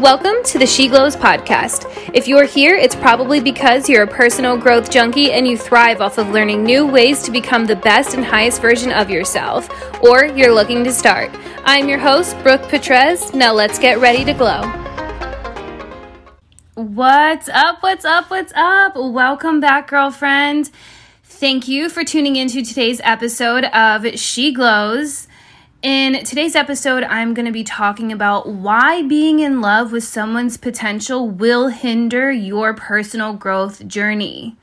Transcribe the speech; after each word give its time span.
Welcome 0.00 0.42
to 0.46 0.58
the 0.58 0.66
She 0.66 0.88
Glows 0.88 1.14
podcast. 1.14 2.10
If 2.12 2.26
you're 2.26 2.46
here, 2.46 2.74
it's 2.74 2.96
probably 2.96 3.40
because 3.40 3.88
you're 3.88 4.02
a 4.02 4.08
personal 4.08 4.56
growth 4.56 4.90
junkie 4.90 5.30
and 5.30 5.46
you 5.46 5.56
thrive 5.56 6.00
off 6.00 6.18
of 6.18 6.30
learning 6.30 6.64
new 6.64 6.84
ways 6.84 7.22
to 7.22 7.30
become 7.30 7.64
the 7.64 7.76
best 7.76 8.12
and 8.14 8.24
highest 8.24 8.60
version 8.60 8.90
of 8.90 9.08
yourself, 9.08 9.70
or 10.02 10.24
you're 10.24 10.52
looking 10.52 10.82
to 10.82 10.92
start. 10.92 11.30
I'm 11.64 11.88
your 11.88 11.98
host, 11.98 12.36
Brooke 12.42 12.62
Petrez. 12.62 13.32
Now 13.34 13.52
let's 13.52 13.78
get 13.78 14.00
ready 14.00 14.24
to 14.24 14.34
glow. 14.34 14.62
What's 16.74 17.48
up? 17.48 17.80
What's 17.80 18.04
up? 18.04 18.30
What's 18.30 18.52
up? 18.56 18.96
Welcome 18.96 19.60
back, 19.60 19.86
girlfriend. 19.86 20.72
Thank 21.22 21.68
you 21.68 21.88
for 21.88 22.02
tuning 22.02 22.34
into 22.34 22.64
today's 22.64 23.00
episode 23.04 23.64
of 23.66 24.18
She 24.18 24.52
Glows. 24.52 25.28
In 25.84 26.24
today's 26.24 26.56
episode, 26.56 27.02
I'm 27.04 27.34
going 27.34 27.44
to 27.44 27.52
be 27.52 27.62
talking 27.62 28.10
about 28.10 28.48
why 28.48 29.02
being 29.02 29.40
in 29.40 29.60
love 29.60 29.92
with 29.92 30.02
someone's 30.02 30.56
potential 30.56 31.28
will 31.28 31.68
hinder 31.68 32.32
your 32.32 32.72
personal 32.72 33.34
growth 33.34 33.86
journey. 33.86 34.56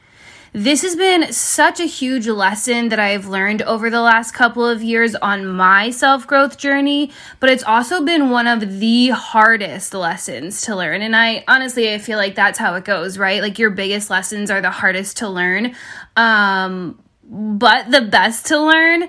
This 0.51 0.81
has 0.81 0.95
been 0.95 1.31
such 1.31 1.79
a 1.79 1.85
huge 1.85 2.27
lesson 2.27 2.89
that 2.89 2.99
I've 2.99 3.27
learned 3.27 3.61
over 3.61 3.91
the 3.91 4.01
last 4.01 4.31
couple 4.31 4.67
of 4.67 4.81
years 4.81 5.13
on 5.13 5.45
my 5.45 5.91
self 5.91 6.25
growth 6.25 6.57
journey, 6.57 7.11
but 7.39 7.51
it's 7.51 7.63
also 7.63 8.03
been 8.03 8.31
one 8.31 8.47
of 8.47 8.79
the 8.79 9.09
hardest 9.09 9.93
lessons 9.93 10.63
to 10.63 10.75
learn. 10.75 11.03
And 11.03 11.15
I 11.15 11.43
honestly, 11.47 11.93
I 11.93 11.99
feel 11.99 12.17
like 12.17 12.33
that's 12.33 12.57
how 12.57 12.73
it 12.73 12.83
goes, 12.83 13.19
right? 13.19 13.43
Like 13.43 13.59
your 13.59 13.69
biggest 13.69 14.09
lessons 14.09 14.49
are 14.49 14.59
the 14.59 14.71
hardest 14.71 15.17
to 15.17 15.29
learn, 15.29 15.75
um, 16.17 16.99
but 17.23 17.91
the 17.91 18.01
best 18.01 18.47
to 18.47 18.59
learn. 18.59 19.07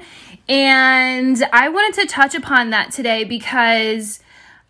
And 0.49 1.43
I 1.53 1.69
wanted 1.69 2.01
to 2.01 2.07
touch 2.07 2.35
upon 2.35 2.71
that 2.71 2.91
today 2.91 3.25
because 3.25 4.21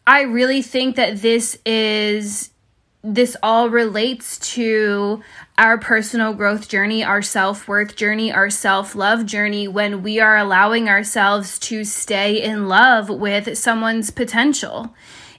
I 0.07 0.23
really 0.23 0.63
think 0.63 0.97
that 0.97 1.23
this 1.23 1.59
is 1.65 2.51
this 3.05 3.37
all 3.43 3.69
relates 3.69 4.39
to 4.39 5.21
our 5.59 5.77
personal 5.77 6.35
growth 6.35 6.69
journey, 6.69 7.03
our 7.03 7.21
self 7.21 7.67
worth 7.67 7.97
journey, 7.97 8.33
our 8.33 8.49
self 8.51 8.95
love 8.95 9.27
journey 9.27 9.67
when 9.67 10.03
we 10.03 10.21
are 10.21 10.37
allowing 10.37 10.89
ourselves 10.89 11.59
to 11.61 11.85
stay 11.85 12.41
in 12.41 12.69
love 12.69 13.09
with 13.09 13.59
someone's 13.59 14.11
potential. 14.11 14.95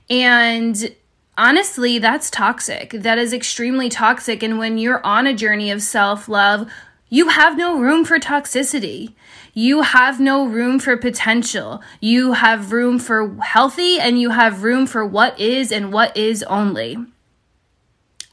And 0.10 0.94
honestly, 1.38 2.00
that's 2.00 2.30
toxic. 2.30 2.92
That 2.92 3.18
is 3.18 3.34
extremely 3.34 3.90
toxic. 3.90 4.44
And 4.44 4.60
when 4.60 4.78
you're 4.78 5.06
on 5.06 5.26
a 5.26 5.34
journey 5.34 5.72
of 5.72 5.82
self 5.82 6.28
love, 6.28 6.70
you 7.14 7.28
have 7.28 7.56
no 7.56 7.78
room 7.78 8.06
for 8.06 8.18
toxicity. 8.18 9.14
You 9.54 9.84
have 9.84 10.20
no 10.20 10.48
room 10.48 10.80
for 10.80 10.98
potential. 10.98 11.80
You 12.00 12.34
have 12.34 12.72
room 12.72 12.98
for 12.98 13.36
healthy 13.36 14.00
and 14.00 14.20
you 14.20 14.32
have 14.32 14.64
room 14.64 14.88
for 14.88 15.06
what 15.06 15.40
is 15.40 15.72
and 15.72 15.94
what 15.94 16.18
is 16.18 16.42
only. 16.42 16.98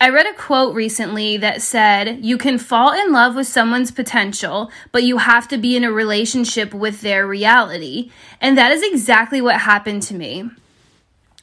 I 0.00 0.08
read 0.08 0.24
a 0.24 0.32
quote 0.32 0.74
recently 0.74 1.36
that 1.36 1.60
said, 1.60 2.24
You 2.24 2.38
can 2.38 2.56
fall 2.56 2.98
in 2.98 3.12
love 3.12 3.36
with 3.36 3.46
someone's 3.46 3.90
potential, 3.90 4.70
but 4.92 5.02
you 5.02 5.18
have 5.18 5.46
to 5.48 5.58
be 5.58 5.76
in 5.76 5.84
a 5.84 5.92
relationship 5.92 6.72
with 6.72 7.02
their 7.02 7.26
reality. 7.26 8.10
And 8.40 8.56
that 8.56 8.72
is 8.72 8.82
exactly 8.82 9.42
what 9.42 9.60
happened 9.60 10.04
to 10.04 10.14
me. 10.14 10.48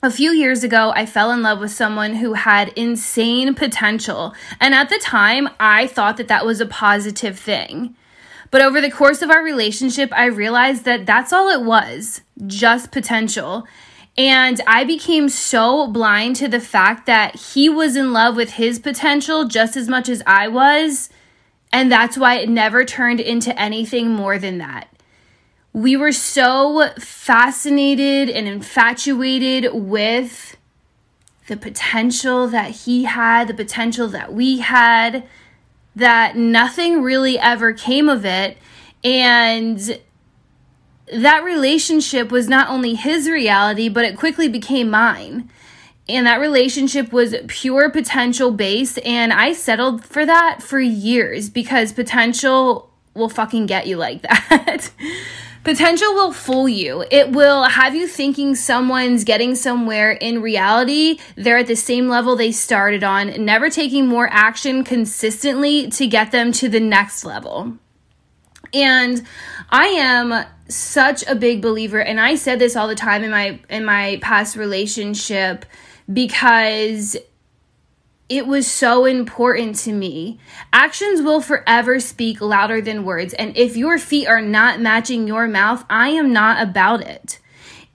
A 0.07 0.09
few 0.09 0.31
years 0.31 0.63
ago, 0.63 0.93
I 0.95 1.05
fell 1.05 1.33
in 1.33 1.41
love 1.41 1.59
with 1.59 1.71
someone 1.71 2.15
who 2.15 2.31
had 2.31 2.69
insane 2.77 3.53
potential. 3.55 4.33
And 4.57 4.73
at 4.73 4.87
the 4.87 4.99
time, 4.99 5.49
I 5.59 5.85
thought 5.87 6.15
that 6.15 6.29
that 6.29 6.45
was 6.45 6.61
a 6.61 6.65
positive 6.65 7.37
thing. 7.37 7.93
But 8.49 8.61
over 8.61 8.79
the 8.79 8.89
course 8.89 9.21
of 9.21 9.29
our 9.29 9.43
relationship, 9.43 10.09
I 10.13 10.27
realized 10.27 10.85
that 10.85 11.05
that's 11.05 11.33
all 11.33 11.49
it 11.49 11.61
was 11.61 12.21
just 12.45 12.89
potential. 12.89 13.67
And 14.17 14.61
I 14.65 14.85
became 14.85 15.27
so 15.27 15.87
blind 15.87 16.37
to 16.37 16.47
the 16.47 16.61
fact 16.61 17.05
that 17.07 17.35
he 17.35 17.67
was 17.67 17.97
in 17.97 18.13
love 18.13 18.37
with 18.37 18.51
his 18.51 18.79
potential 18.79 19.43
just 19.43 19.75
as 19.75 19.89
much 19.89 20.07
as 20.07 20.23
I 20.25 20.47
was. 20.47 21.09
And 21.73 21.91
that's 21.91 22.17
why 22.17 22.35
it 22.35 22.47
never 22.47 22.85
turned 22.85 23.19
into 23.19 23.53
anything 23.59 24.11
more 24.11 24.39
than 24.39 24.59
that. 24.59 24.87
We 25.73 25.95
were 25.95 26.11
so 26.11 26.89
fascinated 26.97 28.29
and 28.29 28.47
infatuated 28.47 29.73
with 29.73 30.57
the 31.47 31.57
potential 31.57 32.47
that 32.47 32.71
he 32.71 33.05
had, 33.05 33.47
the 33.47 33.53
potential 33.53 34.07
that 34.09 34.33
we 34.33 34.59
had 34.59 35.27
that 35.95 36.35
nothing 36.35 37.01
really 37.01 37.39
ever 37.39 37.73
came 37.73 38.07
of 38.07 38.25
it. 38.25 38.57
And 39.03 39.99
that 41.11 41.43
relationship 41.43 42.31
was 42.31 42.47
not 42.47 42.69
only 42.69 42.95
his 42.95 43.29
reality, 43.29 43.89
but 43.89 44.05
it 44.05 44.17
quickly 44.17 44.47
became 44.47 44.89
mine. 44.89 45.49
And 46.09 46.25
that 46.25 46.39
relationship 46.39 47.11
was 47.11 47.35
pure 47.47 47.89
potential 47.89 48.51
based. 48.51 48.99
And 49.05 49.33
I 49.33 49.53
settled 49.53 50.05
for 50.05 50.25
that 50.25 50.61
for 50.61 50.79
years 50.79 51.49
because 51.49 51.91
potential 51.91 52.91
will 53.13 53.29
fucking 53.29 53.65
get 53.65 53.87
you 53.87 53.97
like 53.97 54.21
that. 54.21 54.91
Potential 55.67 56.13
will 56.13 56.31
fool 56.31 56.69
you. 56.69 57.03
It 57.11 57.31
will 57.33 57.65
have 57.65 57.93
you 57.93 58.07
thinking 58.07 58.55
someone's 58.55 59.25
getting 59.25 59.53
somewhere. 59.53 60.11
In 60.11 60.41
reality, 60.41 61.19
they're 61.35 61.57
at 61.57 61.67
the 61.67 61.75
same 61.75 62.07
level 62.07 62.37
they 62.37 62.53
started 62.53 63.03
on, 63.03 63.43
never 63.43 63.69
taking 63.69 64.07
more 64.07 64.29
action 64.31 64.85
consistently 64.85 65.89
to 65.89 66.07
get 66.07 66.31
them 66.31 66.53
to 66.53 66.69
the 66.69 66.79
next 66.79 67.25
level. 67.25 67.73
And 68.73 69.27
I 69.69 69.87
am 69.87 70.45
such 70.69 71.27
a 71.27 71.35
big 71.35 71.61
believer 71.61 72.01
and 72.01 72.17
I 72.17 72.35
said 72.35 72.59
this 72.59 72.77
all 72.77 72.87
the 72.87 72.95
time 72.95 73.25
in 73.25 73.31
my 73.31 73.59
in 73.69 73.83
my 73.83 74.19
past 74.21 74.55
relationship 74.55 75.65
because 76.11 77.17
it 78.29 78.45
was 78.45 78.69
so 78.69 79.05
important 79.05 79.75
to 79.77 79.93
me. 79.93 80.39
Actions 80.73 81.21
will 81.21 81.39
forever 81.39 81.99
speak 81.99 82.41
louder 82.41 82.81
than 82.81 83.05
words. 83.05 83.33
And 83.33 83.55
if 83.55 83.77
your 83.77 83.97
feet 83.97 84.27
are 84.27 84.41
not 84.41 84.81
matching 84.81 85.27
your 85.27 85.47
mouth, 85.47 85.85
I 85.89 86.09
am 86.09 86.33
not 86.33 86.61
about 86.61 87.01
it. 87.01 87.39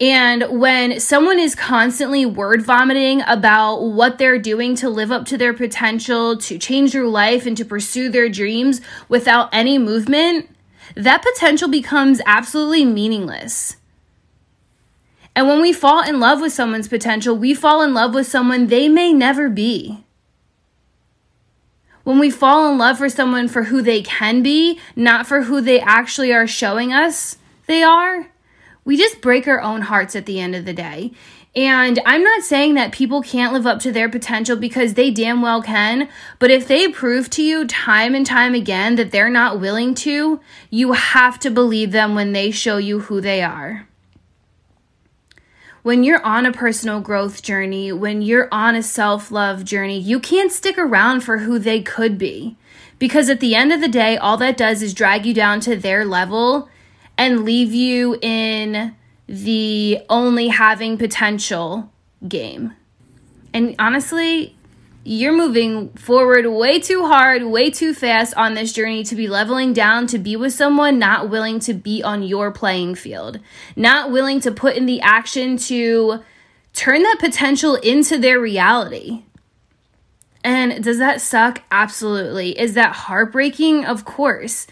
And 0.01 0.59
when 0.59 0.99
someone 0.99 1.39
is 1.39 1.55
constantly 1.55 2.25
word 2.25 2.63
vomiting 2.63 3.23
about 3.27 3.83
what 3.83 4.19
they're 4.19 4.39
doing 4.39 4.75
to 4.77 4.89
live 4.89 5.13
up 5.13 5.27
to 5.27 5.39
their 5.39 5.53
potential, 5.53 6.39
to 6.39 6.59
change 6.59 6.93
their 6.93 7.07
life, 7.07 7.47
and 7.47 7.57
to 7.59 7.65
pursue 7.65 8.09
their 8.09 8.29
dreams 8.29 8.81
without 9.09 9.51
any 9.53 9.79
movement, 9.79 10.49
that 10.97 11.23
potential 11.23 11.69
becomes 11.69 12.21
absolutely 12.27 12.85
meaningless. 12.85 13.77
And 15.37 15.47
when 15.47 15.61
we 15.61 15.73
fall 15.73 16.03
in 16.03 16.21
love 16.21 16.41
with 16.41 16.53
someone's 16.53 16.89
potential, 16.89 17.37
we 17.37 17.55
fall 17.55 17.83
in 17.83 17.95
love 17.95 18.15
with 18.15 18.27
someone 18.27 18.67
they 18.67 18.89
may 18.89 19.13
never 19.13 19.49
be 19.49 20.02
when 22.05 22.19
we 22.19 22.31
fall 22.31 22.71
in 22.71 22.79
love 22.79 22.99
for 22.99 23.09
someone 23.09 23.49
for 23.49 23.65
who 23.65 23.83
they 23.83 24.03
can 24.03 24.43
be, 24.43 24.79
not 24.97 25.27
for 25.27 25.43
who 25.43 25.61
they 25.61 25.81
actually 25.81 26.33
are 26.33 26.47
showing 26.47 26.93
us 26.93 27.39
they 27.67 27.83
are, 27.83 28.29
we 28.85 28.97
just 28.97 29.21
break 29.21 29.47
our 29.47 29.61
own 29.61 29.83
hearts 29.83 30.17
at 30.17 30.27
the 30.27 30.41
end 30.41 30.55
of 30.57 30.65
the 30.65 30.73
day. 30.73 31.13
And 31.55 32.01
I'm 32.07 32.25
not 32.25 32.43
saying 32.43 32.75
that 32.75 32.93
people 32.93 33.23
can't 33.23 33.53
live 33.53 33.67
up 33.67 33.79
to 33.81 33.93
their 33.93 34.09
potential 34.09 34.57
because 34.57 34.95
they 34.95 35.11
damn 35.11 35.43
well 35.43 35.63
can, 35.63 36.09
but 36.39 36.51
if 36.51 36.67
they 36.67 36.89
prove 36.89 37.29
to 37.31 37.43
you 37.43 37.67
time 37.67 38.15
and 38.15 38.25
time 38.25 38.55
again 38.55 38.97
that 38.97 39.11
they're 39.11 39.31
not 39.31 39.61
willing 39.61 39.95
to, 39.97 40.41
you 40.71 40.93
have 40.93 41.39
to 41.41 41.51
believe 41.51 41.93
them 41.93 42.15
when 42.15 42.33
they 42.33 42.51
show 42.51 42.79
you 42.79 43.01
who 43.01 43.21
they 43.21 43.43
are 43.43 43.87
when 45.83 46.05
you're 46.05 46.25
on 46.25 46.47
a 46.47 46.53
personal 46.53 47.01
growth 47.01 47.43
journey, 47.43 47.93
when 47.93 48.23
you're 48.23 48.49
on 48.53 48.75
a 48.75 48.83
self 48.83 49.31
love 49.31 49.65
journey, 49.65 49.99
you 49.99 50.21
can't 50.21 50.53
stick 50.53 50.79
around 50.79 51.23
for 51.23 51.39
who 51.39 51.59
they 51.59 51.83
could 51.83 52.19
be. 52.19 52.57
Because 52.99 53.29
at 53.29 53.41
the 53.41 53.57
end 53.57 53.73
of 53.73 53.81
the 53.81 53.89
day, 53.89 54.17
all 54.17 54.37
that 54.37 54.57
does 54.57 54.81
is 54.81 54.95
drag 54.95 55.27
you 55.27 55.35
down 55.35 55.59
to 55.61 55.77
their 55.77 56.05
level 56.05 56.69
and 57.19 57.45
leave 57.45 57.73
you 57.73 58.17
in 58.23 58.95
the 59.27 60.01
only 60.09 60.49
having 60.49 60.97
potential 60.97 61.91
game. 62.29 62.75
And 63.53 63.75
honestly, 63.79 64.57
you're 65.05 65.33
moving 65.33 65.89
forward 65.91 66.47
way 66.47 66.79
too 66.79 67.07
hard, 67.07 67.43
way 67.45 67.71
too 67.71 67.93
fast 67.93 68.35
on 68.35 68.55
this 68.55 68.73
journey 68.73 69.03
to 69.05 69.17
be 69.17 69.27
leveling 69.27 69.73
down 69.73 70.07
to 70.09 70.19
be 70.19 70.37
with 70.37 70.53
someone 70.53 70.99
not 70.99 71.29
willing 71.29 71.59
to 71.61 71.75
be 71.75 72.03
on 72.03 72.23
your 72.23 72.53
playing 72.53 72.95
field, 72.95 73.41
not 73.75 74.13
willing 74.13 74.41
to 74.41 74.53
put 74.53 74.77
in 74.77 74.87
the 74.87 75.01
action 75.01 75.57
to 75.57 76.23
turn 76.73 77.03
that 77.03 77.17
potential 77.19 77.75
into 77.77 78.17
their 78.17 78.39
reality. 78.39 79.25
And 80.45 80.83
does 80.83 80.99
that 80.99 81.21
suck? 81.21 81.63
Absolutely. 81.71 82.59
Is 82.59 82.75
that 82.75 82.93
heartbreaking? 82.93 83.85
Of 83.85 84.05
course. 84.05 84.67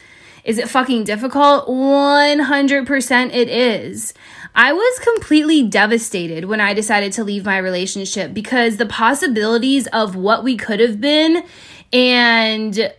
Is 0.44 0.58
it 0.58 0.68
fucking 0.68 1.04
difficult? 1.04 1.66
100% 1.68 3.34
it 3.34 3.48
is. 3.48 4.14
I 4.54 4.72
was 4.72 4.98
completely 4.98 5.62
devastated 5.62 6.46
when 6.46 6.60
I 6.60 6.74
decided 6.74 7.12
to 7.12 7.24
leave 7.24 7.44
my 7.44 7.58
relationship 7.58 8.34
because 8.34 8.76
the 8.76 8.86
possibilities 8.86 9.86
of 9.88 10.16
what 10.16 10.42
we 10.42 10.56
could 10.56 10.80
have 10.80 11.00
been 11.00 11.44
and 11.92 12.92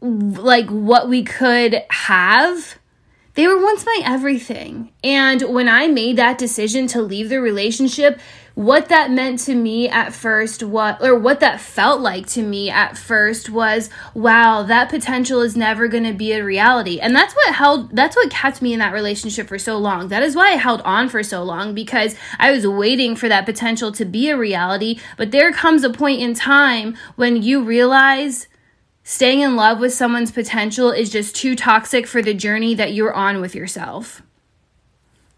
like 0.00 0.68
what 0.70 1.08
we 1.08 1.22
could 1.22 1.82
have 1.90 2.79
They 3.34 3.46
were 3.46 3.62
once 3.62 3.86
my 3.86 4.00
everything. 4.04 4.90
And 5.04 5.42
when 5.42 5.68
I 5.68 5.86
made 5.86 6.16
that 6.16 6.38
decision 6.38 6.86
to 6.88 7.00
leave 7.00 7.28
the 7.28 7.40
relationship, 7.40 8.20
what 8.54 8.88
that 8.88 9.10
meant 9.10 9.38
to 9.38 9.54
me 9.54 9.88
at 9.88 10.12
first 10.12 10.62
what 10.62 11.00
or 11.00 11.18
what 11.18 11.40
that 11.40 11.60
felt 11.60 12.00
like 12.00 12.26
to 12.26 12.42
me 12.42 12.68
at 12.68 12.98
first 12.98 13.48
was 13.48 13.88
wow 14.12 14.62
that 14.64 14.90
potential 14.90 15.40
is 15.40 15.56
never 15.56 15.88
going 15.88 16.04
to 16.04 16.12
be 16.12 16.32
a 16.32 16.44
reality. 16.44 16.98
And 16.98 17.14
that's 17.14 17.34
what 17.34 17.54
held 17.54 17.94
that's 17.94 18.16
what 18.16 18.30
kept 18.30 18.60
me 18.60 18.72
in 18.72 18.80
that 18.80 18.92
relationship 18.92 19.48
for 19.48 19.58
so 19.58 19.78
long. 19.78 20.08
That 20.08 20.22
is 20.22 20.34
why 20.34 20.48
i 20.52 20.56
held 20.56 20.82
on 20.82 21.08
for 21.08 21.22
so 21.22 21.42
long 21.42 21.74
because 21.74 22.16
i 22.38 22.50
was 22.50 22.66
waiting 22.66 23.14
for 23.14 23.28
that 23.28 23.46
potential 23.46 23.92
to 23.92 24.04
be 24.04 24.28
a 24.28 24.36
reality. 24.36 24.98
But 25.16 25.30
there 25.30 25.52
comes 25.52 25.84
a 25.84 25.90
point 25.90 26.20
in 26.20 26.34
time 26.34 26.96
when 27.16 27.42
you 27.42 27.62
realize 27.62 28.48
Staying 29.02 29.40
in 29.40 29.56
love 29.56 29.80
with 29.80 29.92
someone's 29.92 30.30
potential 30.30 30.90
is 30.90 31.10
just 31.10 31.34
too 31.34 31.56
toxic 31.56 32.06
for 32.06 32.22
the 32.22 32.34
journey 32.34 32.74
that 32.74 32.92
you're 32.92 33.14
on 33.14 33.40
with 33.40 33.54
yourself. 33.54 34.22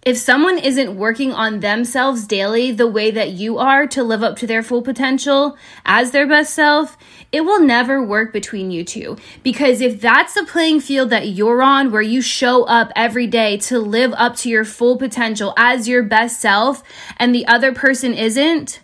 If 0.05 0.17
someone 0.17 0.59
isn't 0.59 0.97
working 0.97 1.33
on 1.33 1.61
themselves 1.61 2.27
daily 2.27 2.73
the 2.73 2.89
way 2.89 3.13
that 3.13 3.31
you 3.31 3.59
are 3.59 3.87
to 3.87 4.03
live 4.03 4.25
up 4.25 4.37
to 4.39 4.49
their 4.49 4.65
full 4.65 4.83
potential 4.83 5.57
as 5.87 6.11
their 6.11 6.27
best 6.27 6.55
self, 6.55 6.99
it 7.31 7.43
will 7.43 7.61
never 7.61 8.03
work 8.03 8.33
between 8.33 8.73
you 8.73 8.83
two. 8.83 9.17
Because 9.45 9.81
if 9.81 10.01
that's 10.01 10.35
the 10.35 10.45
playing 10.45 10.81
field 10.81 11.11
that 11.11 11.29
you're 11.29 11.63
on, 11.63 11.93
where 11.93 12.03
you 12.03 12.21
show 12.21 12.65
up 12.65 12.91
every 12.97 13.29
day 13.29 13.59
to 13.59 13.79
live 13.79 14.13
up 14.15 14.35
to 14.39 14.49
your 14.49 14.65
full 14.65 14.99
potential 14.99 15.55
as 15.57 15.87
your 15.87 16.03
best 16.03 16.41
self, 16.41 16.83
and 17.17 17.33
the 17.33 17.47
other 17.47 17.73
person 17.73 18.13
isn't, 18.13 18.81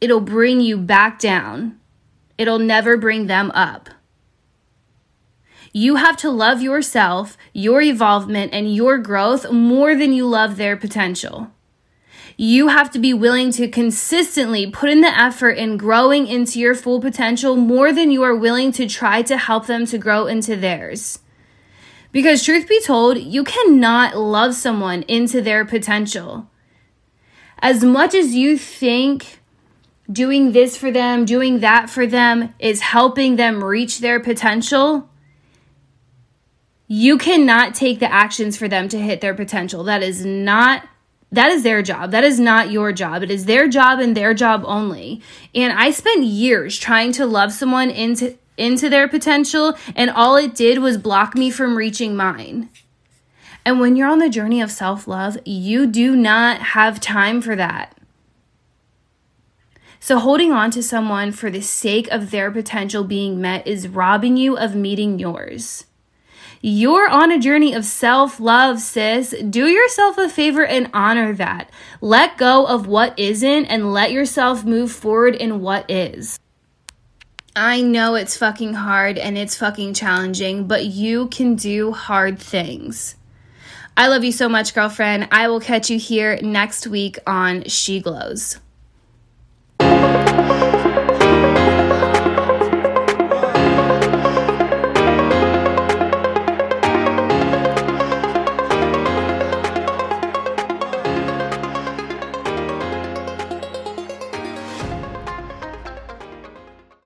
it'll 0.00 0.22
bring 0.22 0.62
you 0.62 0.78
back 0.78 1.18
down 1.18 1.78
it'll 2.38 2.58
never 2.58 2.96
bring 2.96 3.26
them 3.26 3.50
up. 3.52 3.88
You 5.72 5.96
have 5.96 6.18
to 6.18 6.30
love 6.30 6.60
yourself, 6.60 7.38
your 7.54 7.80
evolvement, 7.80 8.52
and 8.52 8.74
your 8.74 8.98
growth 8.98 9.50
more 9.50 9.94
than 9.94 10.12
you 10.12 10.26
love 10.26 10.56
their 10.56 10.76
potential. 10.76 11.50
You 12.36 12.68
have 12.68 12.90
to 12.90 12.98
be 12.98 13.14
willing 13.14 13.52
to 13.52 13.68
consistently 13.68 14.70
put 14.70 14.90
in 14.90 15.00
the 15.00 15.18
effort 15.18 15.52
in 15.52 15.76
growing 15.76 16.26
into 16.26 16.58
your 16.58 16.74
full 16.74 17.00
potential 17.00 17.56
more 17.56 17.92
than 17.92 18.10
you 18.10 18.22
are 18.22 18.34
willing 18.34 18.72
to 18.72 18.86
try 18.86 19.22
to 19.22 19.36
help 19.36 19.66
them 19.66 19.86
to 19.86 19.98
grow 19.98 20.26
into 20.26 20.56
theirs. 20.56 21.20
Because, 22.10 22.44
truth 22.44 22.68
be 22.68 22.80
told, 22.82 23.18
you 23.18 23.42
cannot 23.42 24.16
love 24.16 24.54
someone 24.54 25.02
into 25.02 25.40
their 25.40 25.64
potential. 25.64 26.50
As 27.60 27.82
much 27.82 28.14
as 28.14 28.34
you 28.34 28.58
think 28.58 29.40
doing 30.12 30.52
this 30.52 30.76
for 30.76 30.90
them, 30.90 31.24
doing 31.24 31.60
that 31.60 31.88
for 31.88 32.06
them 32.06 32.54
is 32.58 32.80
helping 32.80 33.36
them 33.36 33.62
reach 33.62 33.98
their 33.98 34.20
potential, 34.20 35.08
you 36.86 37.16
cannot 37.16 37.74
take 37.74 38.00
the 38.00 38.12
actions 38.12 38.56
for 38.56 38.68
them 38.68 38.88
to 38.88 38.98
hit 38.98 39.20
their 39.20 39.34
potential. 39.34 39.84
That 39.84 40.02
is 40.02 40.24
not 40.24 40.86
that 41.30 41.50
is 41.50 41.62
their 41.62 41.80
job. 41.80 42.10
That 42.10 42.24
is 42.24 42.38
not 42.38 42.70
your 42.70 42.92
job. 42.92 43.22
It 43.22 43.30
is 43.30 43.46
their 43.46 43.66
job 43.66 44.00
and 44.00 44.14
their 44.14 44.34
job 44.34 44.64
only. 44.66 45.22
And 45.54 45.72
I 45.72 45.90
spent 45.90 46.24
years 46.24 46.78
trying 46.78 47.12
to 47.12 47.24
love 47.24 47.52
someone 47.52 47.88
into 47.90 48.36
into 48.58 48.90
their 48.90 49.08
potential 49.08 49.74
and 49.96 50.10
all 50.10 50.36
it 50.36 50.54
did 50.54 50.78
was 50.78 50.98
block 50.98 51.34
me 51.34 51.50
from 51.50 51.76
reaching 51.76 52.14
mine. 52.14 52.68
And 53.64 53.80
when 53.80 53.96
you're 53.96 54.08
on 54.08 54.18
the 54.18 54.28
journey 54.28 54.60
of 54.60 54.70
self-love, 54.70 55.38
you 55.44 55.86
do 55.86 56.16
not 56.16 56.58
have 56.58 57.00
time 57.00 57.40
for 57.40 57.56
that. 57.56 57.96
So, 60.04 60.18
holding 60.18 60.50
on 60.50 60.72
to 60.72 60.82
someone 60.82 61.30
for 61.30 61.48
the 61.48 61.60
sake 61.60 62.08
of 62.08 62.32
their 62.32 62.50
potential 62.50 63.04
being 63.04 63.40
met 63.40 63.64
is 63.68 63.86
robbing 63.86 64.36
you 64.36 64.58
of 64.58 64.74
meeting 64.74 65.20
yours. 65.20 65.84
You're 66.60 67.08
on 67.08 67.30
a 67.30 67.38
journey 67.38 67.72
of 67.72 67.84
self 67.84 68.40
love, 68.40 68.80
sis. 68.80 69.32
Do 69.48 69.68
yourself 69.68 70.18
a 70.18 70.28
favor 70.28 70.66
and 70.66 70.90
honor 70.92 71.32
that. 71.34 71.70
Let 72.00 72.36
go 72.36 72.66
of 72.66 72.88
what 72.88 73.16
isn't 73.16 73.66
and 73.66 73.92
let 73.92 74.10
yourself 74.10 74.64
move 74.64 74.90
forward 74.90 75.36
in 75.36 75.60
what 75.60 75.88
is. 75.88 76.36
I 77.54 77.80
know 77.80 78.16
it's 78.16 78.36
fucking 78.36 78.74
hard 78.74 79.18
and 79.18 79.38
it's 79.38 79.54
fucking 79.54 79.94
challenging, 79.94 80.66
but 80.66 80.84
you 80.84 81.28
can 81.28 81.54
do 81.54 81.92
hard 81.92 82.40
things. 82.40 83.14
I 83.96 84.08
love 84.08 84.24
you 84.24 84.32
so 84.32 84.48
much, 84.48 84.74
girlfriend. 84.74 85.28
I 85.30 85.46
will 85.46 85.60
catch 85.60 85.90
you 85.90 85.98
here 86.00 86.40
next 86.42 86.88
week 86.88 87.18
on 87.24 87.62
She 87.68 88.00
Glows. 88.00 88.58